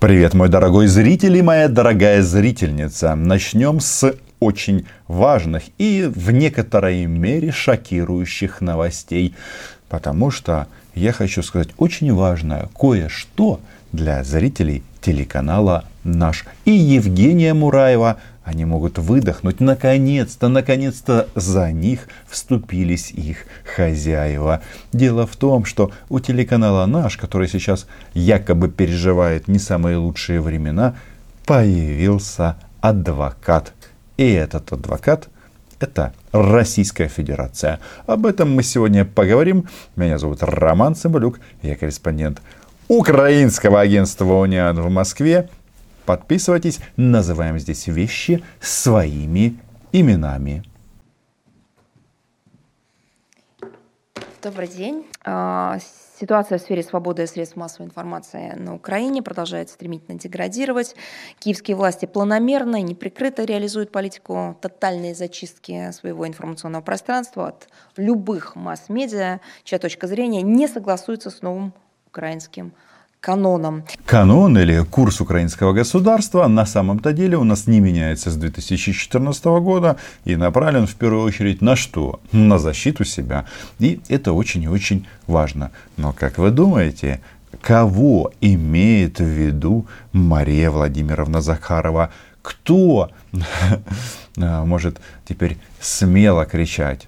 Привет, 0.00 0.32
мой 0.32 0.48
дорогой 0.48 0.86
зритель 0.86 1.36
и 1.36 1.42
моя 1.42 1.68
дорогая 1.68 2.22
зрительница. 2.22 3.14
Начнем 3.14 3.80
с 3.80 4.14
очень 4.40 4.86
важных 5.08 5.64
и 5.76 6.10
в 6.10 6.30
некоторой 6.30 7.04
мере 7.04 7.52
шокирующих 7.52 8.62
новостей. 8.62 9.34
Потому 9.90 10.30
что 10.30 10.68
я 10.94 11.12
хочу 11.12 11.42
сказать 11.42 11.68
очень 11.76 12.14
важное 12.14 12.70
кое-что 12.74 13.60
для 13.92 14.24
зрителей 14.24 14.82
телеканала 15.02 15.84
«Наш». 16.02 16.46
И 16.64 16.70
Евгения 16.70 17.52
Мураева 17.52 18.16
они 18.44 18.64
могут 18.64 18.98
выдохнуть. 18.98 19.60
Наконец-то, 19.60 20.48
наконец-то 20.48 21.28
за 21.34 21.72
них 21.72 22.08
вступились 22.28 23.10
их 23.10 23.46
хозяева. 23.76 24.62
Дело 24.92 25.26
в 25.26 25.36
том, 25.36 25.64
что 25.64 25.92
у 26.08 26.20
телеканала 26.20 26.86
«Наш», 26.86 27.16
который 27.16 27.48
сейчас 27.48 27.86
якобы 28.14 28.68
переживает 28.68 29.48
не 29.48 29.58
самые 29.58 29.98
лучшие 29.98 30.40
времена, 30.40 30.96
появился 31.44 32.56
адвокат. 32.80 33.72
И 34.16 34.30
этот 34.30 34.72
адвокат– 34.72 35.28
это 35.80 36.12
Российская 36.32 37.08
Федерация. 37.08 37.80
Об 38.06 38.26
этом 38.26 38.54
мы 38.54 38.62
сегодня 38.62 39.04
поговорим. 39.04 39.68
Меня 39.96 40.18
зовут 40.18 40.42
Роман 40.42 40.94
Цымбалюк, 40.94 41.40
я 41.62 41.76
корреспондент 41.76 42.40
Украинского 42.88 43.80
агентства 43.80 44.24
«Униан» 44.24 44.80
в 44.80 44.90
Москве. 44.90 45.48
Подписывайтесь, 46.10 46.80
называем 46.96 47.56
здесь 47.60 47.86
вещи 47.86 48.42
своими 48.60 49.60
именами. 49.92 50.64
Добрый 54.42 54.66
день. 54.66 55.06
А, 55.24 55.78
ситуация 56.18 56.58
в 56.58 56.62
сфере 56.62 56.82
свободы 56.82 57.28
средств 57.28 57.54
массовой 57.54 57.86
информации 57.86 58.54
на 58.56 58.74
Украине 58.74 59.22
продолжает 59.22 59.70
стремительно 59.70 60.18
деградировать. 60.18 60.96
Киевские 61.38 61.76
власти 61.76 62.06
планомерно 62.06 62.80
и 62.80 62.82
неприкрыто 62.82 63.44
реализуют 63.44 63.92
политику 63.92 64.58
тотальной 64.60 65.14
зачистки 65.14 65.92
своего 65.92 66.26
информационного 66.26 66.82
пространства 66.82 67.50
от 67.50 67.68
любых 67.96 68.56
масс-медиа, 68.56 69.38
чья 69.62 69.78
точка 69.78 70.08
зрения 70.08 70.42
не 70.42 70.66
согласуется 70.66 71.30
с 71.30 71.40
новым 71.40 71.72
украинским 72.08 72.72
каноном. 73.20 73.84
Канон 74.06 74.58
или 74.58 74.82
курс 74.84 75.20
украинского 75.20 75.72
государства 75.72 76.48
на 76.48 76.66
самом-то 76.66 77.12
деле 77.12 77.36
у 77.36 77.44
нас 77.44 77.66
не 77.66 77.80
меняется 77.80 78.30
с 78.30 78.36
2014 78.36 79.44
года 79.44 79.96
и 80.24 80.36
направлен 80.36 80.86
в 80.86 80.94
первую 80.94 81.24
очередь 81.24 81.60
на 81.60 81.76
что? 81.76 82.20
На 82.32 82.58
защиту 82.58 83.04
себя. 83.04 83.44
И 83.78 84.00
это 84.08 84.32
очень 84.32 84.62
и 84.62 84.68
очень 84.68 85.06
важно. 85.26 85.70
Но 85.96 86.12
как 86.12 86.38
вы 86.38 86.50
думаете, 86.50 87.20
кого 87.60 88.32
имеет 88.40 89.18
в 89.20 89.24
виду 89.24 89.86
Мария 90.12 90.70
Владимировна 90.70 91.42
Захарова? 91.42 92.10
Кто 92.42 93.10
может 94.36 94.98
теперь 95.28 95.58
смело 95.78 96.46
кричать 96.46 97.06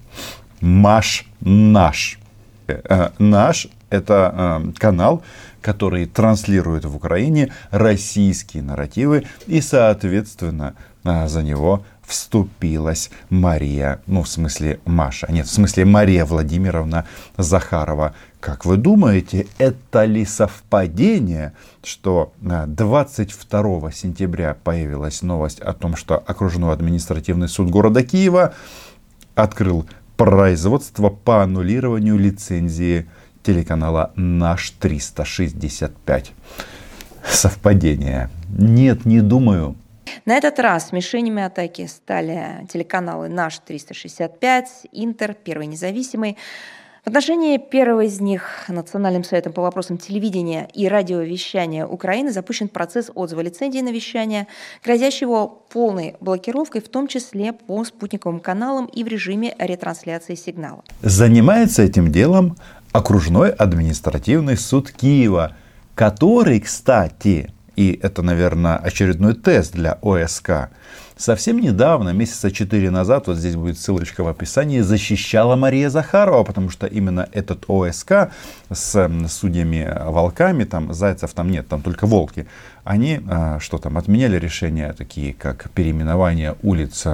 «Маш 0.60 1.24
наш»? 1.40 2.18
Э, 2.66 3.10
наш– 3.18 3.68
это 3.92 4.62
э, 4.64 4.72
канал, 4.78 5.22
который 5.60 6.06
транслирует 6.06 6.84
в 6.84 6.96
Украине 6.96 7.52
российские 7.70 8.62
нарративы, 8.62 9.24
и, 9.46 9.60
соответственно, 9.60 10.74
а, 11.04 11.28
за 11.28 11.42
него 11.42 11.84
вступилась 12.02 13.10
Мария, 13.30 14.02
ну, 14.06 14.22
в 14.22 14.28
смысле 14.28 14.80
Маша, 14.84 15.30
нет, 15.30 15.46
в 15.46 15.50
смысле 15.50 15.84
Мария 15.84 16.24
Владимировна 16.24 17.06
Захарова. 17.36 18.14
Как 18.40 18.64
вы 18.64 18.76
думаете, 18.76 19.46
это 19.58 20.04
ли 20.04 20.24
совпадение, 20.24 21.52
что 21.84 22.32
22 22.40 23.88
а, 23.88 23.92
сентября 23.92 24.56
появилась 24.64 25.22
новость 25.22 25.60
о 25.60 25.72
том, 25.72 25.96
что 25.96 26.18
окружной 26.18 26.72
административный 26.72 27.48
суд 27.48 27.70
города 27.70 28.02
Киева 28.02 28.54
открыл 29.34 29.86
производство 30.16 31.08
по 31.08 31.42
аннулированию 31.42 32.16
лицензии 32.16 33.08
телеканала 33.42 34.12
«Наш 34.16 34.74
365». 34.80 36.30
Совпадение? 37.24 38.30
Нет, 38.48 39.04
не 39.04 39.20
думаю. 39.20 39.76
На 40.24 40.36
этот 40.36 40.58
раз 40.58 40.92
мишенями 40.92 41.42
атаки 41.42 41.86
стали 41.86 42.66
телеканалы 42.72 43.28
«Наш 43.28 43.60
365», 43.66 44.64
«Интер», 44.92 45.34
«Первый 45.34 45.66
независимый». 45.66 46.36
В 47.04 47.08
отношении 47.08 47.58
первого 47.58 48.02
из 48.04 48.20
них 48.20 48.66
Национальным 48.68 49.24
советом 49.24 49.52
по 49.52 49.60
вопросам 49.60 49.98
телевидения 49.98 50.68
и 50.72 50.86
радиовещания 50.86 51.84
Украины 51.84 52.30
запущен 52.30 52.68
процесс 52.68 53.10
отзыва 53.12 53.40
лицензии 53.40 53.80
на 53.80 53.88
вещание, 53.88 54.46
грозящий 54.84 55.24
его 55.24 55.48
полной 55.48 56.14
блокировкой, 56.20 56.80
в 56.80 56.88
том 56.88 57.08
числе 57.08 57.54
по 57.54 57.84
спутниковым 57.84 58.38
каналам 58.38 58.86
и 58.86 59.02
в 59.02 59.08
режиме 59.08 59.56
ретрансляции 59.58 60.36
сигнала. 60.36 60.84
Занимается 61.00 61.82
этим 61.82 62.12
делом 62.12 62.56
окружной 62.92 63.50
административный 63.50 64.56
суд 64.56 64.90
Киева, 64.90 65.52
который, 65.94 66.60
кстати, 66.60 67.52
и 67.74 67.98
это, 68.02 68.22
наверное, 68.22 68.76
очередной 68.76 69.34
тест 69.34 69.72
для 69.72 69.98
ОСК, 70.02 70.68
совсем 71.16 71.58
недавно, 71.58 72.10
месяца 72.10 72.50
четыре 72.50 72.90
назад, 72.90 73.28
вот 73.28 73.38
здесь 73.38 73.56
будет 73.56 73.78
ссылочка 73.78 74.22
в 74.22 74.28
описании, 74.28 74.80
защищала 74.80 75.56
Мария 75.56 75.88
Захарова, 75.88 76.44
потому 76.44 76.68
что 76.68 76.86
именно 76.86 77.28
этот 77.32 77.64
ОСК 77.68 78.30
с 78.70 79.10
судьями-волками, 79.28 80.64
там 80.64 80.92
зайцев 80.92 81.32
там 81.32 81.50
нет, 81.50 81.68
там 81.68 81.80
только 81.80 82.06
волки, 82.06 82.46
они 82.84 83.20
а, 83.28 83.58
что 83.60 83.78
там, 83.78 83.96
отменяли 83.96 84.38
решения 84.38 84.92
такие, 84.92 85.32
как 85.32 85.70
переименование 85.70 86.56
улиц 86.62 87.06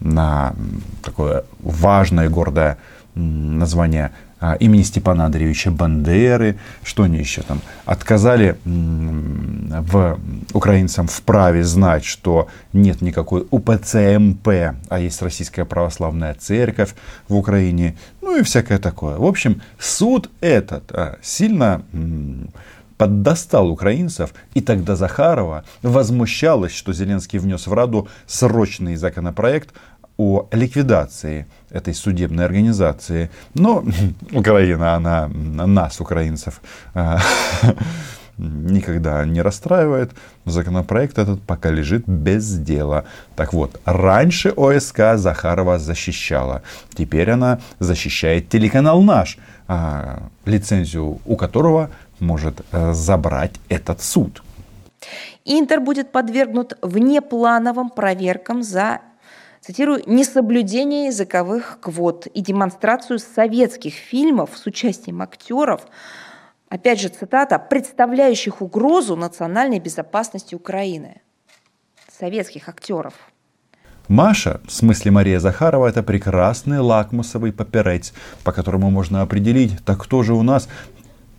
на 0.00 0.54
такое 1.02 1.44
важное 1.60 2.28
гордое 2.28 2.78
название 3.14 4.12
имени 4.60 4.82
Степана 4.82 5.26
Андреевича 5.26 5.70
Бандеры, 5.70 6.58
что 6.82 7.04
они 7.04 7.18
еще 7.18 7.42
там, 7.42 7.60
отказали 7.84 8.56
в 8.64 10.18
украинцам 10.52 11.08
в 11.08 11.22
праве 11.22 11.64
знать, 11.64 12.04
что 12.04 12.48
нет 12.72 13.00
никакой 13.00 13.46
УПЦМП, 13.50 14.48
а 14.88 14.98
есть 14.98 15.22
Российская 15.22 15.64
Православная 15.64 16.34
Церковь 16.34 16.94
в 17.28 17.36
Украине, 17.36 17.96
ну 18.20 18.38
и 18.38 18.42
всякое 18.42 18.78
такое. 18.78 19.16
В 19.16 19.24
общем, 19.24 19.62
суд 19.78 20.30
этот 20.40 20.92
а, 20.92 21.16
сильно 21.22 21.82
поддостал 22.98 23.70
украинцев, 23.70 24.32
и 24.54 24.60
тогда 24.60 24.96
Захарова 24.96 25.64
возмущалась, 25.82 26.72
что 26.72 26.92
Зеленский 26.92 27.38
внес 27.38 27.66
в 27.66 27.72
Раду 27.72 28.08
срочный 28.26 28.96
законопроект 28.96 29.74
о 30.16 30.46
ликвидации 30.52 31.46
этой 31.70 31.94
судебной 31.94 32.44
организации. 32.44 33.30
Но 33.54 33.84
Украина, 34.32 34.94
она 34.94 35.28
нас, 35.28 36.00
украинцев, 36.00 36.60
а, 36.94 37.18
никогда 38.38 39.24
не 39.24 39.42
расстраивает. 39.42 40.12
Законопроект 40.44 41.18
этот 41.18 41.42
пока 41.42 41.70
лежит 41.70 42.08
без 42.08 42.58
дела. 42.58 43.04
Так 43.34 43.52
вот, 43.52 43.80
раньше 43.84 44.50
ОСК 44.56 45.16
Захарова 45.16 45.78
защищала. 45.78 46.62
Теперь 46.94 47.30
она 47.30 47.60
защищает 47.78 48.48
телеканал 48.48 49.02
«Наш», 49.02 49.38
а, 49.68 50.28
лицензию 50.44 51.20
у 51.24 51.36
которого 51.36 51.90
может 52.20 52.64
э, 52.72 52.92
забрать 52.92 53.52
этот 53.68 54.00
суд. 54.00 54.42
Интер 55.44 55.80
будет 55.80 56.10
подвергнут 56.12 56.78
внеплановым 56.82 57.90
проверкам 57.90 58.62
за 58.62 59.00
цитирую, 59.66 60.02
«несоблюдение 60.06 61.06
языковых 61.06 61.78
квот 61.80 62.26
и 62.26 62.40
демонстрацию 62.40 63.18
советских 63.18 63.94
фильмов 63.94 64.50
с 64.54 64.66
участием 64.66 65.22
актеров, 65.22 65.82
опять 66.68 67.00
же 67.00 67.08
цитата, 67.08 67.58
представляющих 67.58 68.62
угрозу 68.62 69.16
национальной 69.16 69.80
безопасности 69.80 70.54
Украины». 70.54 71.20
Советских 72.18 72.68
актеров. 72.68 73.14
Маша, 74.08 74.60
в 74.66 74.72
смысле 74.72 75.10
Мария 75.10 75.40
Захарова, 75.40 75.88
это 75.88 76.02
прекрасный 76.02 76.78
лакмусовый 76.78 77.52
папирец, 77.52 78.14
по 78.44 78.52
которому 78.52 78.90
можно 78.90 79.20
определить, 79.20 79.84
так 79.84 80.02
кто 80.02 80.22
же 80.22 80.32
у 80.32 80.42
нас 80.42 80.68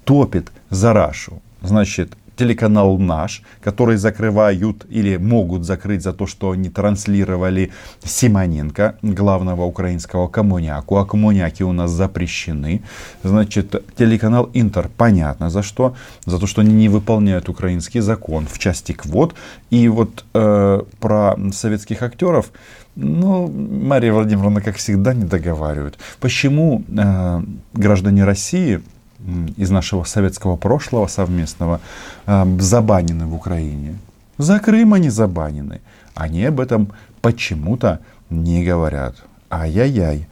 топит 0.04 0.52
за 0.70 0.92
Рашу. 0.94 1.42
Значит, 1.62 2.12
телеканал 2.38 2.98
«Наш», 2.98 3.42
который 3.62 3.98
закрывают 3.98 4.86
или 4.90 5.18
могут 5.18 5.66
закрыть 5.66 6.04
за 6.04 6.14
то, 6.14 6.28
что 6.28 6.52
они 6.52 6.70
транслировали 6.70 7.72
Симоненко, 8.04 8.96
главного 9.02 9.64
украинского 9.64 10.28
коммуняку. 10.28 10.98
А 10.98 11.06
коммуняки 11.06 11.64
у 11.64 11.74
нас 11.74 11.92
запрещены. 11.92 12.82
Значит, 13.24 13.84
телеканал 13.98 14.50
«Интер» 14.54 14.90
понятно 14.96 15.50
за 15.50 15.64
что. 15.64 15.96
За 16.26 16.40
то, 16.40 16.48
что 16.48 16.62
они 16.62 16.74
не 16.74 16.90
выполняют 16.90 17.50
украинский 17.50 18.02
закон 18.02 18.48
в 18.48 18.60
части 18.60 18.94
квот. 18.94 19.36
И 19.70 19.88
вот 19.90 20.26
э, 20.34 20.82
про 21.00 21.36
советских 21.52 22.04
актеров 22.04 22.52
ну, 22.96 23.48
Мария 23.48 24.12
Владимировна, 24.12 24.62
как 24.62 24.78
всегда, 24.78 25.14
не 25.14 25.24
договаривает. 25.24 26.00
Почему 26.20 26.84
э, 26.88 27.42
граждане 27.74 28.24
России 28.24 28.82
из 29.58 29.70
нашего 29.72 30.04
советского 30.04 30.58
прошлого 30.58 31.08
совместного 31.08 31.80
забанены 32.26 33.26
в 33.26 33.36
Украине. 33.36 33.98
За 34.38 34.60
Крым 34.60 34.94
они 34.94 35.10
забанены. 35.10 35.82
Они 36.14 36.46
об 36.46 36.60
этом 36.60 36.92
почему-то 37.22 38.00
не 38.30 38.64
говорят. 38.64 39.16
Ай-яй-яй. 39.50 40.28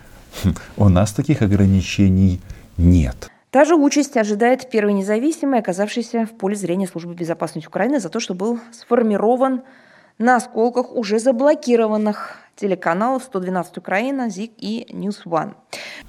У 0.78 0.90
нас 0.90 1.14
таких 1.14 1.42
ограничений 1.42 2.42
нет. 2.78 3.30
Та 3.52 3.64
же 3.64 3.76
участь 3.76 4.18
ожидает 4.18 4.70
первый 4.70 4.94
независимый, 4.94 5.60
оказавшийся 5.60 6.26
в 6.26 6.38
поле 6.38 6.56
зрения 6.56 6.88
службы 6.88 7.14
безопасности 7.14 7.68
Украины 7.68 8.00
за 8.00 8.10
то, 8.10 8.20
что 8.20 8.34
был 8.34 8.60
сформирован 8.74 9.62
на 10.18 10.38
осколках 10.38 10.94
уже 10.94 11.20
заблокированных 11.20 12.38
телеканалов 12.56 13.24
112 13.24 13.78
Украина, 13.78 14.30
ЗИК 14.30 14.52
и 14.58 14.88
News 14.94 15.26
One. 15.26 15.56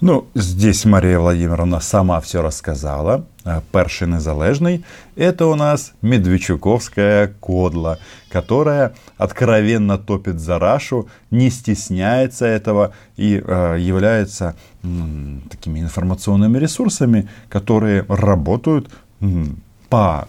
Ну, 0.00 0.29
здесь 0.35 0.85
Мария 0.85 1.19
Владимировна 1.19 1.81
сама 1.81 2.20
все 2.20 2.41
рассказала. 2.41 3.26
А 3.44 3.62
перший 3.73 4.06
незалежный– 4.06 4.85
это 5.17 5.47
у 5.47 5.56
нас 5.56 5.93
Медведчуковская 6.03 7.35
кодла, 7.41 7.99
которая 8.31 8.94
откровенно 9.17 9.99
топит 9.99 10.38
за 10.38 10.58
Рашу, 10.61 11.08
не 11.32 11.50
стесняется 11.50 12.47
этого 12.47 12.93
и 13.17 13.43
э, 13.44 13.76
является 13.81 14.55
э, 14.82 14.87
такими 15.50 15.81
информационными 15.81 16.58
ресурсами, 16.58 17.29
которые 17.49 18.05
работают 18.08 18.88
э, 19.20 19.26
по 19.88 20.29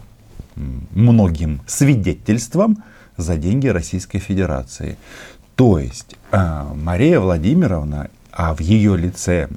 многим 0.56 1.62
свидетельствам 1.68 2.84
за 3.18 3.38
деньги 3.38 3.68
Российской 3.68 4.20
Федерации. 4.20 4.98
То 5.56 5.80
есть 5.80 6.16
э, 6.32 6.64
Мария 6.76 7.20
Владимировна, 7.20 8.10
а 8.32 8.54
в 8.54 8.62
ее 8.62 8.96
лице, 8.96 9.48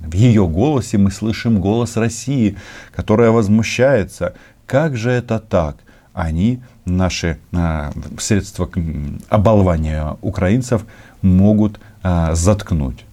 в 0.00 0.14
ее 0.14 0.48
голосе 0.48 0.98
мы 0.98 1.10
слышим 1.10 1.60
голос 1.60 1.96
России, 1.96 2.56
которая 2.94 3.30
возмущается. 3.30 4.34
Как 4.66 4.96
же 4.96 5.10
это 5.10 5.38
так? 5.38 5.76
Они, 6.14 6.60
наши 6.86 7.38
э, 7.52 7.90
средства 8.18 8.68
оболвания 9.28 10.16
украинцев, 10.22 10.84
могут 11.20 11.78
э, 12.02 12.34
заткнуть. 12.34 13.04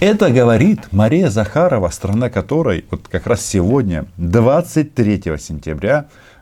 Это 0.00 0.30
говорит 0.30 0.92
Мария 0.92 1.30
Захарова, 1.30 1.88
страна 1.90 2.30
которой 2.30 2.84
вот 2.90 3.06
как 3.08 3.26
раз 3.26 3.44
сегодня, 3.44 4.06
23 4.16 5.22
сентября, 5.38 6.06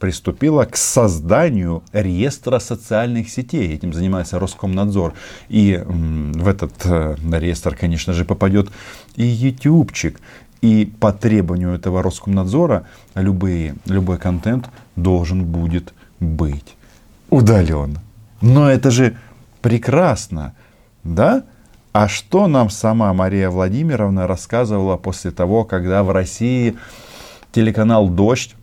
приступила 0.00 0.64
к 0.64 0.76
созданию 0.76 1.82
реестра 1.92 2.58
социальных 2.58 3.28
сетей. 3.28 3.74
Этим 3.74 3.92
занимается 3.92 4.38
Роскомнадзор. 4.38 5.14
И 5.48 5.80
в 5.86 6.48
этот 6.48 6.72
э, 6.84 7.16
реестр, 7.32 7.76
конечно 7.76 8.12
же, 8.12 8.24
попадет 8.24 8.70
и 9.16 9.24
ютубчик. 9.24 10.20
И 10.60 10.86
по 10.98 11.12
требованию 11.12 11.74
этого 11.74 12.02
Роскомнадзора 12.02 12.86
любые, 13.14 13.76
любой 13.86 14.18
контент 14.18 14.70
должен 14.96 15.44
будет 15.44 15.92
быть 16.20 16.74
удален. 17.30 17.98
Но 18.40 18.70
это 18.70 18.90
же 18.90 19.16
прекрасно, 19.60 20.54
да? 21.04 21.44
А 21.92 22.08
что 22.08 22.48
нам 22.48 22.70
сама 22.70 23.12
Мария 23.12 23.50
Владимировна 23.50 24.26
рассказывала 24.26 24.96
после 24.96 25.30
того, 25.30 25.64
когда 25.64 26.02
в 26.02 26.10
России 26.10 26.76
телеканал 27.52 28.08
«Дождь», 28.08 28.56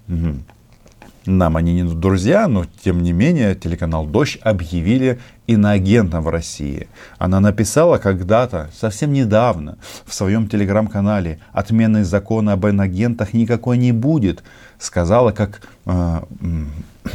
нам 1.25 1.57
они 1.57 1.73
не 1.73 1.83
друзья, 1.83 2.47
но 2.47 2.65
тем 2.83 3.03
не 3.03 3.12
менее 3.12 3.56
телеканал 3.56 4.06
«Дождь» 4.06 4.39
объявили 4.41 5.19
иноагентом 5.47 6.23
в 6.23 6.29
России. 6.29 6.88
Она 7.18 7.39
написала 7.39 7.97
когда-то, 7.97 8.69
совсем 8.73 9.13
недавно, 9.13 9.77
в 10.06 10.13
своем 10.13 10.47
телеграм-канале 10.47 11.39
«Отмены 11.51 12.03
закона 12.03 12.53
об 12.53 12.65
иноагентах 12.65 13.33
никакой 13.33 13.77
не 13.77 13.91
будет». 13.91 14.44
Сказала, 14.79 15.31
как 15.31 15.62
э, 15.85 16.21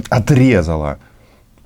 отрезала 0.08 0.98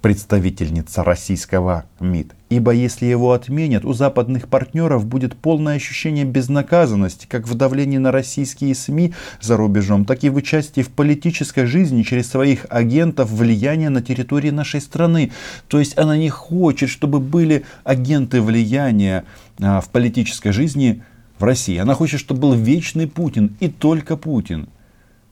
представительница 0.00 1.04
российского 1.04 1.84
МИД. 2.00 2.34
Ибо 2.48 2.72
если 2.72 3.06
его 3.06 3.32
отменят, 3.32 3.84
у 3.84 3.92
западных 3.92 4.48
партнеров 4.48 5.06
будет 5.06 5.36
полное 5.36 5.76
ощущение 5.76 6.24
безнаказанности, 6.24 7.26
как 7.28 7.46
в 7.46 7.54
давлении 7.54 7.98
на 7.98 8.10
российские 8.10 8.74
СМИ 8.74 9.14
за 9.40 9.56
рубежом, 9.56 10.04
так 10.04 10.24
и 10.24 10.30
в 10.30 10.36
участии 10.36 10.80
в 10.80 10.88
политической 10.88 11.66
жизни 11.66 12.02
через 12.02 12.28
своих 12.28 12.66
агентов 12.70 13.30
влияния 13.30 13.90
на 13.90 14.02
территории 14.02 14.50
нашей 14.50 14.80
страны. 14.80 15.32
То 15.68 15.78
есть 15.78 15.96
она 15.98 16.16
не 16.16 16.28
хочет, 16.28 16.88
чтобы 16.88 17.20
были 17.20 17.64
агенты 17.84 18.40
влияния 18.40 19.24
а, 19.60 19.80
в 19.80 19.90
политической 19.90 20.50
жизни 20.52 21.02
в 21.38 21.44
России. 21.44 21.76
Она 21.76 21.94
хочет, 21.94 22.20
чтобы 22.20 22.40
был 22.40 22.54
вечный 22.54 23.06
Путин 23.06 23.56
и 23.60 23.68
только 23.68 24.16
Путин. 24.16 24.68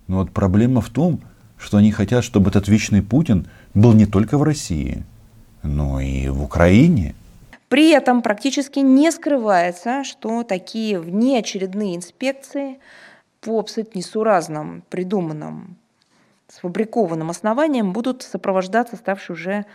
Но 0.06 0.18
вот 0.18 0.30
проблема 0.30 0.80
в 0.80 0.88
том, 0.88 1.20
что 1.58 1.76
они 1.76 1.92
хотят, 1.92 2.24
чтобы 2.24 2.50
этот 2.50 2.68
вечный 2.68 3.02
Путин 3.02 3.46
был 3.78 3.92
не 3.92 4.06
только 4.06 4.36
в 4.38 4.42
России, 4.42 5.04
но 5.62 6.00
и 6.00 6.28
в 6.28 6.42
Украине. 6.42 7.14
При 7.68 7.90
этом 7.90 8.22
практически 8.22 8.78
не 8.78 9.10
скрывается, 9.10 10.04
что 10.04 10.42
такие 10.42 10.98
внеочередные 10.98 11.96
инспекции 11.96 12.78
по 13.40 13.60
абсолютно 13.60 13.98
несуразным, 13.98 14.82
придуманным, 14.88 15.76
сфабрикованным 16.48 17.30
основаниям 17.30 17.92
будут 17.92 18.22
сопровождаться 18.22 18.96
ставшей 18.96 19.34
уже 19.34 19.66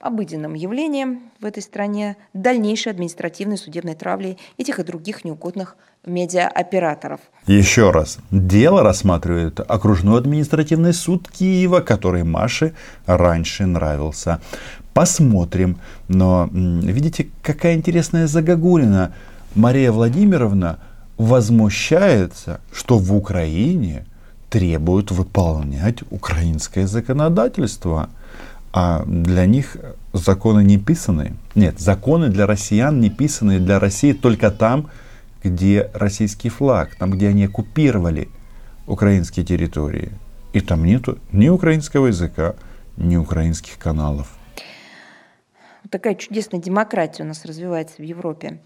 обыденным 0.00 0.54
явлением 0.54 1.30
в 1.40 1.44
этой 1.44 1.62
стране 1.62 2.16
дальнейшей 2.32 2.92
административной 2.92 3.58
судебной 3.58 3.94
травли 3.94 4.38
этих 4.56 4.78
и 4.78 4.84
других 4.84 5.24
неугодных 5.24 5.76
медиаоператоров. 6.06 7.20
Еще 7.46 7.90
раз. 7.90 8.18
Дело 8.30 8.82
рассматривает 8.82 9.60
окружной 9.60 10.18
административный 10.18 10.92
суд 10.92 11.28
Киева, 11.28 11.80
который 11.80 12.22
Маше 12.22 12.74
раньше 13.06 13.66
нравился. 13.66 14.40
Посмотрим. 14.94 15.78
Но 16.06 16.48
видите, 16.52 17.28
какая 17.42 17.74
интересная 17.74 18.26
загогулина. 18.26 19.14
Мария 19.54 19.90
Владимировна 19.90 20.78
возмущается, 21.16 22.60
что 22.72 22.98
в 22.98 23.14
Украине 23.14 24.06
требуют 24.50 25.10
выполнять 25.10 25.98
украинское 26.10 26.86
законодательство. 26.86 28.08
А 28.72 29.04
для 29.06 29.46
них 29.46 29.76
законы 30.12 30.62
не 30.62 30.78
писаны. 30.78 31.34
Нет, 31.54 31.80
законы 31.80 32.28
для 32.28 32.46
россиян 32.46 33.00
не 33.00 33.10
писаны 33.10 33.58
для 33.58 33.78
России 33.78 34.12
только 34.12 34.50
там, 34.50 34.90
где 35.42 35.90
российский 35.94 36.48
флаг, 36.48 36.94
там, 36.96 37.10
где 37.10 37.28
они 37.28 37.44
оккупировали 37.44 38.28
украинские 38.86 39.44
территории. 39.44 40.10
И 40.52 40.60
там 40.60 40.84
нету 40.84 41.18
ни 41.32 41.48
украинского 41.48 42.08
языка, 42.08 42.56
ни 42.96 43.16
украинских 43.16 43.78
каналов. 43.78 44.28
Такая 45.90 46.14
чудесная 46.16 46.60
демократия 46.60 47.22
у 47.22 47.26
нас 47.26 47.44
развивается 47.44 47.96
в 47.98 48.02
Европе. 48.02 48.60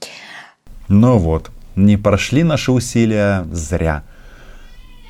Ну 0.88 1.18
вот, 1.18 1.50
не 1.76 1.97
прошли 1.97 2.42
наши 2.42 2.73
усилия 2.73 3.44
зря. 3.52 4.02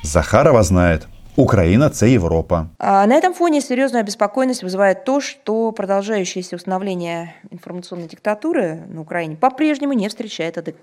Захарова 0.03 0.61
знает, 0.63 1.07
Украина– 1.35 1.89
це 1.89 2.09
Європа. 2.09 2.67
А 2.77 3.07
на 3.07 3.19
этом 3.19 3.33
фоне 3.33 3.61
серьезную 3.61 4.01
обеспокоенность 4.03 4.63
вызывает 4.63 5.03
то, 5.03 5.21
что 5.21 5.71
продолжающееся 5.71 6.55
установление 6.55 7.33
информационной 7.51 8.07
диктатуры 8.07 8.83
на 8.87 9.01
Украине 9.01 9.35
по-прежнему 9.35 9.93
не 9.93 10.07
встречает 10.07 10.57
адек- 10.57 10.75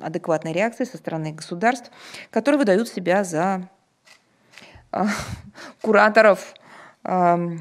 адекватной 0.00 0.52
реакции 0.52 0.84
со 0.84 0.96
стороны 0.96 1.32
государств, 1.32 1.90
которые 2.30 2.58
выдают 2.58 2.88
себя 2.88 3.24
за 3.24 3.68
э, 4.92 5.04
кураторов 5.82 6.54
э, 7.04 7.56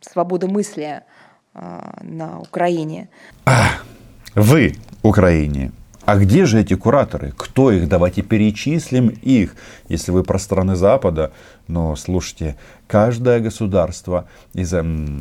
свободы 0.00 0.46
мысли 0.48 1.02
э, 1.54 1.80
на 2.02 2.40
Украине. 2.40 3.08
А, 3.44 3.66
вы, 4.34 4.76
Украине, 5.02 5.70
а 6.06 6.16
где 6.16 6.44
же 6.44 6.60
эти 6.60 6.74
кураторы? 6.74 7.32
Кто 7.36 7.70
их? 7.70 7.88
Давайте 7.88 8.22
перечислим 8.22 9.08
их. 9.08 9.56
Если 9.88 10.10
вы 10.10 10.22
про 10.22 10.38
страны 10.38 10.76
Запада, 10.76 11.32
но 11.66 11.96
слушайте, 11.96 12.56
каждое 12.86 13.40
государство 13.40 14.26
из 14.52 14.74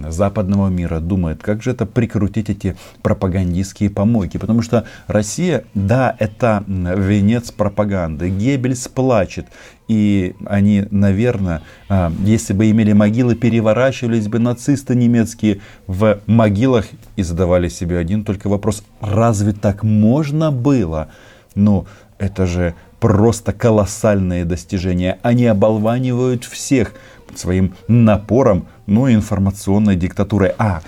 западного 0.10 0.68
мира 0.68 1.00
думает, 1.00 1.42
как 1.42 1.64
же 1.64 1.72
это 1.72 1.86
прикрутить 1.86 2.50
эти 2.50 2.76
пропагандистские 3.02 3.90
помойки. 3.90 4.38
Потому 4.38 4.62
что 4.62 4.86
Россия, 5.08 5.64
да, 5.74 6.16
это 6.20 6.64
венец 6.68 7.52
пропаганды. 7.52 8.30
Геббельс 8.30 8.88
плачет. 8.90 9.48
И 9.88 10.36
они, 10.46 10.86
наверное, 10.92 11.62
а, 11.90 12.12
если 12.24 12.54
бы 12.54 12.70
имели 12.70 12.94
могилы, 12.94 13.36
переворачивались 13.36 14.28
бы 14.28 14.40
нацисты 14.40 14.96
немецкие 14.96 15.60
в 15.88 16.20
могилах 16.26 16.86
и 17.16 17.24
задавали 17.24 17.70
себе 17.70 17.98
один 17.98 18.24
только 18.24 18.48
вопрос, 18.50 18.84
разве 19.02 19.54
так 19.54 19.84
можно 19.84 20.52
было? 20.52 21.10
Ну, 21.56 21.86
это 22.18 22.46
же 22.46 22.74
просто 23.00 23.54
колоссальные 23.54 24.46
достижения. 24.46 25.20
Они 25.24 25.46
оболванивают 25.46 26.46
всех 26.46 26.94
своим 27.36 27.74
напором, 27.88 28.68
ну 28.86 29.08
и 29.08 29.14
информационной 29.14 29.96
диктатурой. 29.96 30.54
А, 30.58 30.82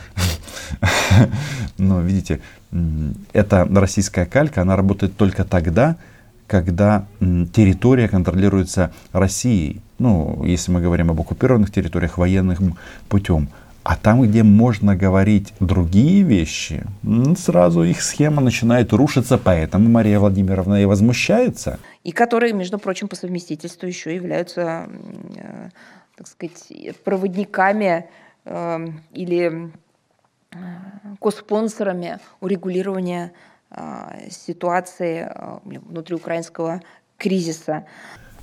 ну, 1.77 2.01
видите, 2.01 2.41
эта 3.33 3.65
российская 3.65 4.25
калька, 4.25 4.61
она 4.61 4.75
работает 4.75 5.17
только 5.17 5.43
тогда, 5.43 5.97
когда 6.47 7.05
территория 7.19 8.07
контролируется 8.07 8.91
Россией. 9.11 9.81
Ну, 9.97 10.43
если 10.45 10.71
мы 10.71 10.81
говорим 10.81 11.09
об 11.09 11.19
оккупированных 11.19 11.71
территориях 11.71 12.17
военным 12.17 12.77
путем. 13.09 13.49
А 13.85 13.95
там, 13.95 14.23
где 14.23 14.41
можно 14.41 14.95
говорить 14.95 15.53
другие 15.59 16.23
вещи, 16.23 16.83
сразу 17.37 17.83
их 17.83 18.01
схема 18.01 18.41
начинает 18.41 18.91
рушиться, 18.93 19.37
поэтому 19.37 19.87
Мария 19.89 20.17
Владимировна 20.19 20.81
и 20.81 20.85
возмущается. 20.85 21.77
И 22.03 22.11
которые, 22.11 22.53
между 22.53 22.79
прочим, 22.79 23.07
по 23.07 23.15
совместительству 23.15 23.85
еще 23.87 24.15
являются, 24.15 24.89
э, 25.35 25.69
так 26.17 26.27
сказать, 26.27 26.97
проводниками 27.03 28.09
э, 28.45 28.87
или 29.13 29.71
э, 30.51 30.57
коспонсорами 31.19 32.17
урегулирования 32.41 33.33
ситуации 34.29 35.29
внутриукраинского 35.63 36.81
кризиса 37.17 37.85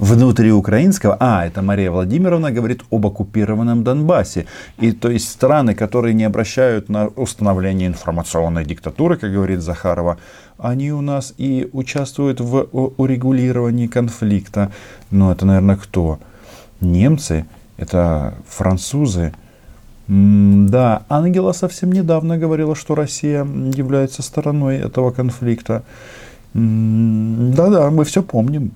внутриукраинского, 0.02 1.16
а, 1.20 1.46
это 1.46 1.62
Мария 1.62 1.92
Владимировна 1.92 2.50
говорит 2.50 2.82
об 2.90 3.06
оккупированном 3.06 3.84
Донбассе. 3.84 4.46
И 4.80 4.90
то 4.90 5.08
есть 5.08 5.30
страны, 5.30 5.76
которые 5.76 6.12
не 6.12 6.24
обращают 6.24 6.88
на 6.88 7.06
установление 7.06 7.86
информационной 7.86 8.64
диктатуры, 8.64 9.16
как 9.16 9.32
говорит 9.32 9.60
Захарова, 9.60 10.18
они 10.58 10.92
у 10.92 11.02
нас 11.02 11.34
и 11.38 11.68
участвуют 11.72 12.40
в 12.40 12.66
урегулировании 12.72 13.86
конфликта. 13.86 14.72
Но 15.12 15.30
это, 15.30 15.46
наверное, 15.46 15.76
кто? 15.76 16.18
Немцы, 16.80 17.46
это 17.76 18.34
французы. 18.48 19.32
Да, 20.08 21.04
Ангела 21.08 21.52
совсем 21.52 21.92
недавно 21.92 22.38
говорила, 22.38 22.74
что 22.74 22.96
Россия 22.96 23.44
является 23.44 24.22
стороной 24.22 24.78
этого 24.78 25.12
конфликта. 25.12 25.84
Да-да, 26.54 27.88
мы 27.90 28.04
все 28.04 28.24
помним. 28.24 28.72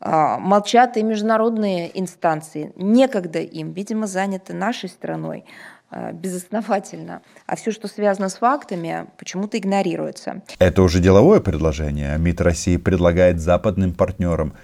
А, 0.00 0.38
молчат 0.38 0.96
и 0.96 1.02
международные 1.02 1.98
инстанции. 1.98 2.72
Некогда 2.76 3.40
им, 3.40 3.72
видимо, 3.72 4.06
заняты 4.06 4.54
нашей 4.54 4.88
страной 4.88 5.44
а, 5.90 6.12
безосновательно. 6.12 7.20
А 7.46 7.54
все, 7.56 7.70
что 7.70 7.86
связано 7.86 8.30
с 8.30 8.36
фактами, 8.36 9.06
почему-то 9.18 9.58
игнорируется. 9.58 10.40
Это 10.58 10.82
уже 10.82 11.00
деловое 11.00 11.40
предложение. 11.40 12.16
МИД 12.16 12.40
России 12.40 12.78
предлагает 12.78 13.40
западным 13.40 13.92
партнерам 13.92 14.54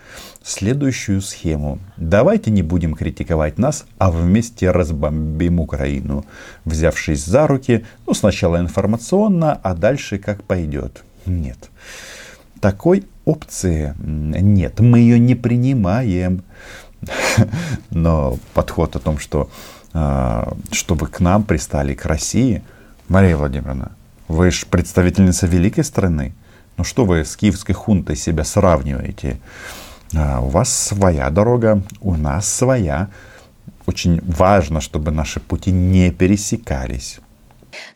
следующую 0.42 1.20
схему. 1.20 1.80
Давайте 1.98 2.50
не 2.50 2.62
будем 2.62 2.94
критиковать 2.94 3.58
нас, 3.58 3.84
а 3.98 4.10
вместе 4.10 4.70
разбомбим 4.70 5.60
Украину, 5.60 6.24
взявшись 6.64 7.26
за 7.26 7.46
руки, 7.46 7.84
ну 8.06 8.14
сначала 8.14 8.58
информационно, 8.58 9.60
а 9.62 9.74
дальше 9.74 10.18
как 10.18 10.44
пойдет. 10.44 11.04
Нет. 11.26 11.68
Такой 12.60 13.04
опции 13.26 13.94
нет, 13.98 14.80
мы 14.80 15.00
ее 15.00 15.18
не 15.18 15.34
принимаем. 15.34 16.42
Но 17.90 18.38
подход 18.54 18.96
о 18.96 18.98
том, 18.98 19.18
что 19.18 19.50
а, 19.92 20.56
чтобы 20.72 21.08
к 21.08 21.20
нам 21.20 21.42
пристали, 21.42 21.94
к 21.94 22.06
России, 22.06 22.62
Мария 23.08 23.36
Владимировна, 23.36 23.92
вы 24.28 24.50
же 24.50 24.66
представительница 24.66 25.46
великой 25.46 25.84
страны. 25.84 26.32
Ну 26.76 26.84
что 26.84 27.04
вы 27.04 27.24
с 27.24 27.36
киевской 27.36 27.72
хунтой 27.72 28.16
себя 28.16 28.44
сравниваете? 28.44 29.38
А, 30.14 30.40
у 30.40 30.48
вас 30.48 30.72
своя 30.72 31.30
дорога, 31.30 31.82
у 32.00 32.14
нас 32.16 32.48
своя. 32.48 33.08
Очень 33.86 34.20
важно, 34.22 34.80
чтобы 34.80 35.10
наши 35.10 35.40
пути 35.40 35.70
не 35.72 36.10
пересекались. 36.10 37.20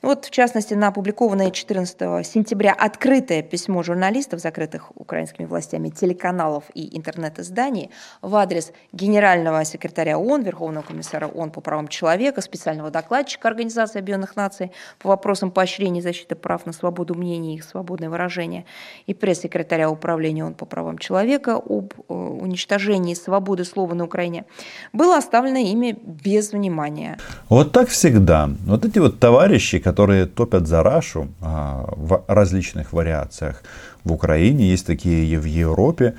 Ну 0.02 0.10
вот, 0.10 0.25
в 0.25 0.30
частности, 0.30 0.75
на 0.75 0.88
опубликованное 0.88 1.50
14 1.50 2.26
сентября 2.26 2.72
открытое 2.72 3.42
письмо 3.42 3.82
журналистов, 3.82 4.40
закрытых 4.40 4.92
украинскими 4.94 5.46
властями, 5.46 5.90
телеканалов 5.90 6.64
и 6.75 6.96
интернет-изданий 6.96 7.90
в 8.22 8.34
адрес 8.37 8.72
генерального 8.92 9.64
секретаря 9.64 10.18
ООН, 10.18 10.42
Верховного 10.42 10.84
комиссара 10.84 11.26
ООН 11.26 11.50
по 11.50 11.60
правам 11.60 11.88
человека, 11.88 12.40
специального 12.40 12.90
докладчика 12.90 13.49
Организации 13.49 13.99
Объединенных 13.99 14.37
Наций 14.37 14.72
по 14.99 15.08
вопросам 15.08 15.50
поощрения 15.50 16.00
и 16.00 16.02
защиты 16.02 16.34
прав 16.34 16.66
на 16.66 16.72
свободу 16.72 17.14
мнений 17.14 17.54
и 17.54 17.56
их 17.56 17.64
свободное 17.64 18.10
выражение 18.10 18.64
и 19.06 19.14
пресс-секретаря 19.14 19.90
Управления 19.90 20.44
ООН 20.44 20.54
по 20.54 20.66
правам 20.66 20.99
человека 20.99 21.56
об 21.56 21.92
э, 21.96 22.12
уничтожении 22.14 23.14
свободы 23.14 23.64
слова 23.64 23.94
на 23.94 24.04
Украине, 24.04 24.44
было 24.92 25.16
оставлено 25.16 25.58
ими 25.58 25.96
без 26.02 26.52
внимания. 26.52 27.18
Вот 27.49 27.72
так 27.72 27.88
всегда. 27.88 28.50
Вот 28.66 28.84
эти 28.84 28.99
вот 28.99 29.18
товарищи, 29.18 29.69
товарищи, 29.70 29.78
которые 29.78 30.26
топят 30.26 30.66
за 30.66 30.82
Рашу 30.82 31.28
а, 31.40 31.84
в 31.96 32.24
различных 32.28 32.92
вариациях. 32.92 33.62
В 34.04 34.12
Украине 34.12 34.70
есть 34.70 34.86
такие 34.86 35.38
в 35.38 35.44
Европе. 35.44 36.14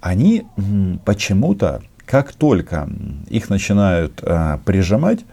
Они 0.00 0.44
почему-то, 1.04 1.80
как 2.06 2.32
только 2.32 2.88
их 3.30 3.50
начинают 3.50 4.20
а, 4.22 4.58
прижимать, 4.64 5.24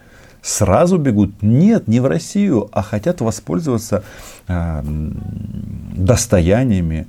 сразу 0.42 0.98
бегут, 0.98 1.32
нет, 1.42 1.88
не 1.88 2.00
в 2.00 2.06
Россию, 2.06 2.68
а 2.72 2.82
хотят 2.82 3.22
воспользоваться 3.22 4.03
а, 4.48 4.84
достояниями 5.96 7.08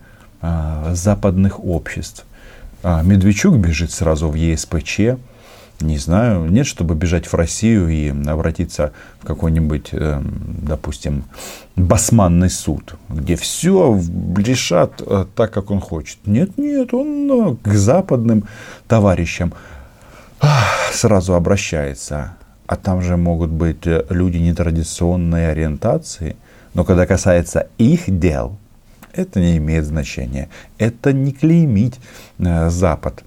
западных 0.93 1.65
обществ. 1.65 2.27
Медведчук 2.83 3.57
бежит 3.57 3.91
сразу 3.91 4.29
в 4.29 4.35
ЕСПЧ, 4.35 5.17
не 5.85 5.99
знаю, 5.99 6.51
нет, 6.51 6.67
чтобы 6.67 6.95
бежать 6.95 7.27
в 7.27 7.35
Россию 7.35 7.89
и 7.89 8.09
обратиться 8.29 8.93
в 9.21 9.27
какой-нибудь, 9.27 9.91
э, 9.93 10.21
допустим, 10.23 11.25
басманный 11.77 12.51
суд, 12.51 12.97
где 13.09 13.37
все 13.37 14.01
решат 14.37 15.03
э, 15.07 15.27
так, 15.35 15.53
как 15.53 15.71
он 15.71 15.81
хочет. 15.81 16.19
Нет, 16.27 16.59
нет, 16.59 16.93
он 16.95 17.31
э, 17.31 17.57
к 17.63 17.75
западным 17.75 18.45
товарищам 18.89 19.53
сразу 20.93 21.35
обращается. 21.35 22.37
А 22.67 22.77
там 22.77 23.03
же 23.03 23.17
могут 23.17 23.51
быть 23.51 23.87
люди 24.11 24.39
нетрадиционной 24.39 25.51
ориентации. 25.51 26.37
Но 26.73 26.85
когда 26.85 27.07
касается 27.07 27.69
их 27.79 28.19
дел, 28.19 28.59
это 29.15 29.41
не 29.41 29.57
имеет 29.59 29.85
значения. 29.85 30.49
Это 30.79 31.13
не 31.13 31.33
клеймить 31.33 32.01
Запад 32.39 33.25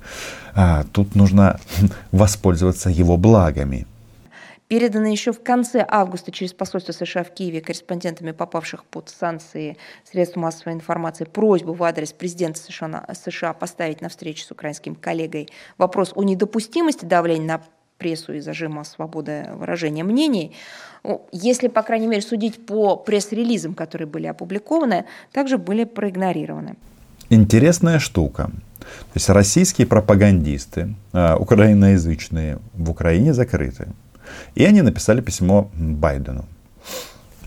а, 0.57 0.85
тут 0.91 1.13
нужно 1.15 1.59
воспользоваться 2.11 2.89
его 2.89 3.15
благами. 3.15 3.85
Передано 4.67 5.07
еще 5.07 5.31
в 5.31 5.41
конце 5.41 5.85
августа 5.87 6.31
через 6.31 6.51
посольство 6.51 6.91
США 6.91 7.23
в 7.23 7.33
Киеве 7.33 7.61
корреспондентами, 7.61 8.31
попавших 8.31 8.83
под 8.83 9.07
санкции 9.07 9.77
средств 10.03 10.35
массовой 10.35 10.73
информации, 10.73 11.23
просьбу 11.23 11.73
в 11.73 11.83
адрес 11.83 12.11
президента 12.11 12.59
США, 12.59 13.05
США 13.13 13.53
поставить 13.53 14.01
на 14.01 14.09
встречу 14.09 14.43
с 14.43 14.51
украинским 14.51 14.95
коллегой 14.95 15.47
вопрос 15.77 16.11
о 16.15 16.23
недопустимости 16.23 17.05
давления 17.05 17.47
на 17.47 17.61
прессу 17.97 18.33
и 18.33 18.39
зажима 18.39 18.83
свободы 18.83 19.47
выражения 19.55 20.03
мнений. 20.03 20.55
Если, 21.31 21.67
по 21.67 21.83
крайней 21.83 22.07
мере, 22.07 22.21
судить 22.21 22.65
по 22.65 22.97
пресс-релизам, 22.97 23.73
которые 23.73 24.07
были 24.07 24.27
опубликованы, 24.27 25.05
также 25.31 25.57
были 25.57 25.83
проигнорированы. 25.83 26.75
Интересная 27.29 27.99
штука. 27.99 28.51
То 28.79 29.15
есть 29.15 29.29
российские 29.29 29.87
пропагандисты, 29.87 30.95
а, 31.11 31.35
украиноязычные, 31.37 32.59
в 32.73 32.89
Украине 32.89 33.33
закрыты. 33.33 33.89
И 34.55 34.63
они 34.63 34.81
написали 34.81 35.21
письмо 35.21 35.69
Байдену. 35.73 36.45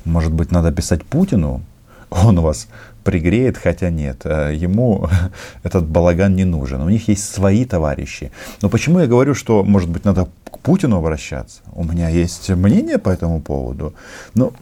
Может 0.05 0.33
быть, 0.33 0.51
надо 0.51 0.73
писать 0.73 1.05
Путину? 1.05 1.63
Он 2.11 2.41
вас 2.41 2.69
пригреет, 3.05 3.57
хотя 3.57 3.91
нет. 3.91 4.23
А, 4.25 4.51
ему 4.51 5.09
этот 5.63 5.87
балаган 5.87 6.37
не 6.37 6.45
нужен. 6.45 6.83
У 6.83 6.91
них 6.91 7.09
есть 7.09 7.33
свои 7.33 7.65
товарищи. 7.65 8.31
Но 8.63 8.69
почему 8.69 9.01
я 9.01 9.07
говорю, 9.07 9.35
что, 9.35 9.65
может 9.65 9.89
быть, 9.89 10.05
надо 10.05 10.29
Путину 10.63 10.97
обращаться? 10.97 11.63
У 11.73 11.85
меня 11.85 12.09
есть 12.09 12.49
мнение 12.51 12.99
по 12.99 13.11
этому 13.11 13.41
поводу. 13.41 13.95
Но 14.35 14.53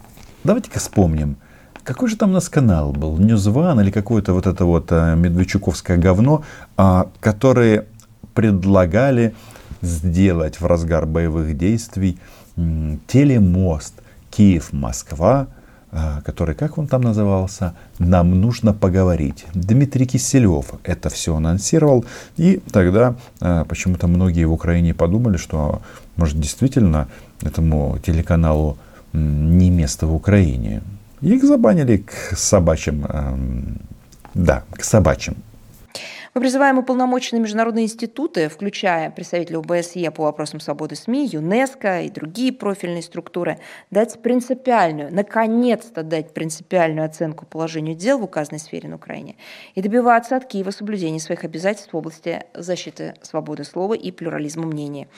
давайте-ка 0.43 0.79
вспомним– 0.79 1.37
какой 1.89 2.07
же 2.07 2.17
там 2.17 2.29
у 2.29 2.33
нас 2.33 2.49
канал 2.49 2.91
был? 2.91 3.17
Ньюзван 3.17 3.79
или 3.79 3.89
какое-то 3.89 4.33
вот 4.33 4.45
это 4.45 4.63
вот 4.63 4.91
а, 4.91 5.15
медведчуковское 5.15 5.97
говно, 5.97 6.43
а, 6.77 7.09
которые 7.19 7.87
предлагали 8.35 9.33
сделать 9.81 10.59
в 10.59 10.67
разгар 10.67 11.07
боевых 11.07 11.57
действий 11.57 12.19
телемост 13.07 13.95
Киев-Москва, 14.29 15.47
который, 16.23 16.55
как 16.55 16.77
он 16.77 16.87
там 16.87 17.01
назывался, 17.01 17.73
«Нам 17.97 18.39
нужно 18.39 18.73
поговорить». 18.73 19.45
Дмитрий 19.53 20.05
Киселев 20.05 20.73
это 20.83 21.09
все 21.09 21.35
анонсировал, 21.35 22.05
и 22.37 22.61
тогда 22.71 23.15
а, 23.41 23.65
почему-то 23.65 24.07
многие 24.07 24.45
в 24.45 24.53
Украине 24.53 24.93
подумали, 24.93 25.37
что, 25.37 25.81
может, 26.15 26.39
действительно 26.39 27.07
этому 27.41 27.97
телеканалу 28.05 28.77
не 29.13 29.69
место 29.69 30.05
в 30.05 30.13
Украине. 30.13 30.81
Их 31.21 31.43
забанили 31.43 31.97
к 31.97 32.37
собачьим, 32.37 33.05
да, 34.33 34.63
к 34.71 34.83
собачьим. 34.83 35.35
Мы 36.39 36.43
призываем 36.43 36.77
уполномоченные 36.77 37.41
международные 37.41 37.83
институты, 37.83 38.47
включая 38.47 39.11
представителей 39.11 39.57
ОБСЕ 39.57 40.09
по 40.09 40.23
вопросам 40.23 40.61
свободы 40.61 40.95
СМИ, 40.95 41.27
ЮНЕСКО 41.33 42.03
и 42.03 42.09
другие 42.09 42.53
профильные 42.53 43.01
структуры, 43.01 43.59
дать 43.91 44.21
принципиальную, 44.21 45.13
наконец-то 45.13 46.01
дать 46.01 46.33
принципиальную 46.33 47.05
оценку 47.05 47.45
положению 47.45 47.93
дел 47.95 48.19
в 48.19 48.23
указанной 48.23 48.59
сфере 48.59 48.87
на 48.87 48.95
Украине 48.95 49.35
и 49.75 49.81
добиваться 49.81 50.37
от 50.37 50.45
Киева 50.45 50.71
соблюдения 50.71 51.19
своих 51.19 51.43
обязательств 51.43 51.91
в 51.91 51.97
области 51.97 52.45
защиты 52.53 53.15
свободы 53.21 53.65
слова 53.65 53.93
и 53.93 54.09
плюрализма 54.09 54.65
мнений. 54.65 55.09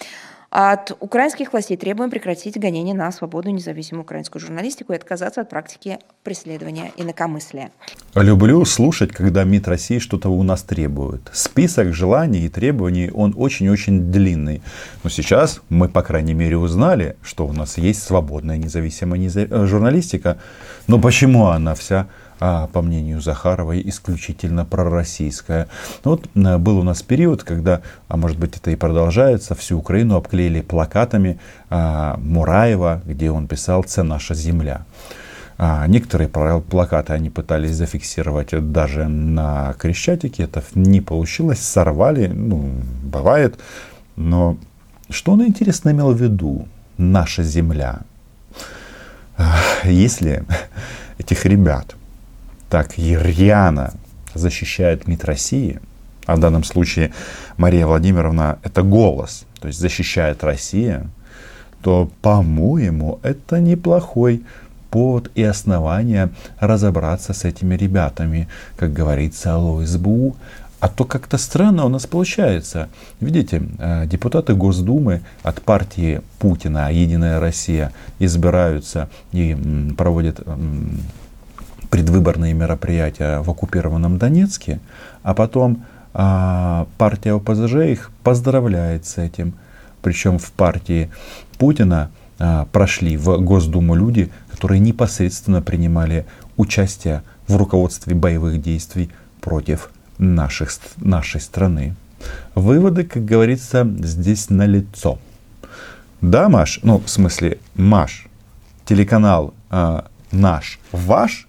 От 0.53 0.91
украинских 0.99 1.53
властей 1.53 1.77
требуем 1.77 2.11
прекратить 2.11 2.59
гонение 2.59 2.93
на 2.93 3.09
свободную 3.13 3.55
независимую 3.55 4.03
украинскую 4.03 4.41
журналистику 4.41 4.91
и 4.91 4.97
отказаться 4.97 5.39
от 5.39 5.49
практики 5.49 5.97
преследования 6.23 6.91
инакомыслия. 6.97 7.71
Люблю 8.15 8.65
слушать, 8.65 9.13
когда 9.13 9.45
МИД 9.45 9.69
России 9.69 9.99
что-то 9.99 10.27
у 10.27 10.43
нас 10.43 10.63
требует. 10.63 11.21
Список 11.31 11.93
желаний 11.93 12.41
и 12.41 12.49
требований, 12.49 13.09
он 13.13 13.33
очень-очень 13.37 14.11
длинный. 14.11 14.61
Но 15.05 15.09
сейчас 15.09 15.61
мы, 15.69 15.87
по 15.87 16.01
крайней 16.01 16.33
мере, 16.33 16.57
узнали, 16.57 17.15
что 17.23 17.47
у 17.47 17.53
нас 17.53 17.77
есть 17.77 18.03
свободная 18.03 18.57
независимая 18.57 19.65
журналистика. 19.65 20.37
Но 20.87 20.99
почему 20.99 21.47
она 21.47 21.75
вся 21.75 22.07
по 22.41 22.81
мнению 22.81 23.21
Захаровой, 23.21 23.83
исключительно 23.85 24.65
пророссийская. 24.65 25.67
Вот 26.03 26.27
э, 26.33 26.57
был 26.57 26.79
у 26.79 26.83
нас 26.83 27.03
период, 27.03 27.43
когда, 27.43 27.81
а 28.07 28.17
может 28.17 28.39
быть 28.39 28.57
это 28.57 28.71
и 28.71 28.75
продолжается, 28.75 29.53
всю 29.53 29.77
Украину 29.77 30.15
обклеили 30.15 30.61
плакатами 30.61 31.39
а, 31.69 32.17
Мураева, 32.17 33.01
где 33.05 33.29
он 33.29 33.47
писал 33.47 33.83
«Це 33.83 34.03
наша 34.03 34.35
земля». 34.35 34.85
А 35.63 35.85
некоторые 35.85 36.27
плакаты 36.27 37.13
они 37.13 37.29
пытались 37.29 37.75
зафиксировать 37.75 38.49
даже 38.71 39.07
на 39.07 39.75
Крещатике, 39.77 40.43
это 40.43 40.63
не 40.73 41.01
получилось, 41.01 41.59
сорвали, 41.59 42.25
ну, 42.25 42.71
бывает. 43.03 43.59
Но 44.15 44.57
что 45.11 45.33
он 45.33 45.45
интересно 45.45 45.91
имел 45.91 46.13
в 46.13 46.19
виду? 46.19 46.67
Наша 46.97 47.43
земля. 47.43 47.99
Если 49.83 50.43
этих 51.19 51.45
ребят 51.45 51.95
так 52.71 52.97
рьяно 52.97 53.93
защищает 54.33 55.05
МИД 55.05 55.25
России, 55.25 55.81
а 56.25 56.37
в 56.37 56.39
данном 56.39 56.63
случае 56.63 57.11
Мария 57.57 57.85
Владимировна 57.85 58.59
это 58.63 58.81
голос, 58.81 59.43
то 59.59 59.67
есть 59.67 59.77
защищает 59.77 60.41
Россия, 60.43 61.05
то, 61.83 62.09
по-моему, 62.21 63.19
это 63.23 63.59
неплохой 63.59 64.43
повод 64.89 65.31
и 65.35 65.43
основание 65.43 66.29
разобраться 66.59 67.33
с 67.33 67.43
этими 67.43 67.75
ребятами, 67.75 68.47
как 68.77 68.93
говорится, 68.93 69.55
алло 69.55 69.85
СБУ. 69.85 70.37
А 70.79 70.87
то 70.87 71.03
как-то 71.05 71.37
странно 71.37 71.85
у 71.85 71.89
нас 71.89 72.07
получается. 72.07 72.89
Видите, 73.19 73.61
э, 73.77 74.07
депутаты 74.07 74.55
Госдумы 74.55 75.21
от 75.43 75.61
партии 75.61 76.21
Путина 76.39 76.91
«Единая 76.91 77.39
Россия» 77.39 77.91
избираются 78.17 79.07
и 79.31 79.55
проводят 79.95 80.41
предвыборные 81.91 82.53
мероприятия 82.53 83.41
в 83.41 83.49
оккупированном 83.51 84.17
Донецке, 84.17 84.79
а 85.21 85.35
потом 85.35 85.85
а, 86.13 86.87
партия 86.97 87.33
ОПЗЖ 87.33 87.75
их 87.91 88.11
поздравляет 88.23 89.05
с 89.05 89.17
этим. 89.17 89.53
Причем 90.01 90.39
в 90.39 90.51
партии 90.53 91.11
Путина 91.59 92.09
а, 92.39 92.65
прошли 92.71 93.17
в 93.17 93.37
Госдуму 93.37 93.93
люди, 93.93 94.31
которые 94.49 94.79
непосредственно 94.79 95.61
принимали 95.61 96.25
участие 96.57 97.23
в 97.47 97.57
руководстве 97.57 98.15
боевых 98.15 98.61
действий 98.61 99.11
против 99.41 99.91
наших, 100.17 100.71
нашей 100.97 101.41
страны. 101.41 101.95
Выводы, 102.55 103.03
как 103.03 103.25
говорится, 103.25 103.85
здесь 103.99 104.49
налицо. 104.49 105.19
Да, 106.21 106.49
Маш? 106.49 106.79
Ну, 106.83 106.99
в 106.99 107.09
смысле, 107.09 107.57
Маш, 107.75 108.27
телеканал 108.85 109.53
э, 109.71 110.01
наш, 110.31 110.79
ваш, 110.91 111.47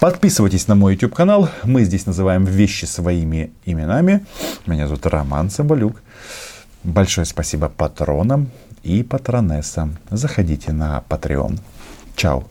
Подписывайтесь 0.00 0.68
на 0.68 0.74
мой 0.74 0.92
YouTube 0.92 1.14
канал. 1.14 1.48
Мы 1.64 1.84
здесь 1.84 2.04
называем 2.04 2.44
вещи 2.44 2.84
своими 2.84 3.50
именами. 3.64 4.26
Меня 4.66 4.88
зовут 4.88 5.06
Роман 5.06 5.48
Цымбалюк. 5.48 6.02
Большое 6.84 7.24
спасибо 7.24 7.70
патронам 7.70 8.50
и 8.82 9.02
патронессам. 9.02 9.96
Заходите 10.10 10.72
на 10.72 11.02
Patreon. 11.08 11.58
Чао. 12.14 12.44